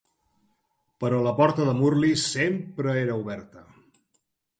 Però 1.03 1.19
la 1.27 1.33
porta 1.39 1.67
de 1.67 1.75
Murli 1.81 2.09
sempre 2.21 2.95
era 3.03 3.19
oberta. 3.25 3.63